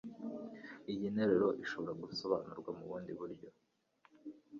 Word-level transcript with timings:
Iyi 0.91 1.05
nteruro 1.13 1.47
irashobora 1.59 1.93
gusobanurwa 2.01 2.69
mubundi 2.77 3.11
buryo 3.19 3.47